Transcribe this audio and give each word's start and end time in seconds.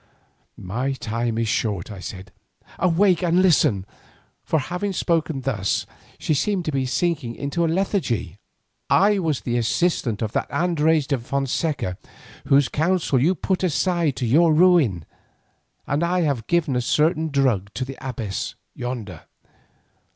"My 0.57 0.93
time 0.93 1.37
is 1.37 1.47
short," 1.47 1.91
I 1.91 1.99
said; 1.99 2.31
"awake 2.79 3.21
and 3.21 3.39
listen!" 3.39 3.85
for 4.43 4.57
having 4.57 4.93
spoken 4.93 5.41
thus 5.41 5.85
she 6.17 6.33
seemed 6.33 6.65
to 6.65 6.71
be 6.71 6.87
sinking 6.87 7.35
into 7.35 7.63
a 7.63 7.67
lethargy. 7.69 8.39
"I 8.89 9.19
was 9.19 9.41
the 9.41 9.59
assistant 9.59 10.23
of 10.23 10.31
that 10.31 10.49
Andres 10.49 11.05
de 11.05 11.19
Fonseca 11.19 11.99
whose 12.47 12.67
counsel 12.67 13.21
you 13.21 13.35
put 13.35 13.61
aside 13.61 14.15
to 14.15 14.25
your 14.25 14.51
ruin, 14.55 15.05
and 15.85 16.01
I 16.03 16.21
have 16.21 16.47
given 16.47 16.75
a 16.75 16.81
certain 16.81 17.29
drug 17.29 17.71
to 17.75 17.85
the 17.85 17.99
abbess 18.03 18.55
yonder. 18.73 19.25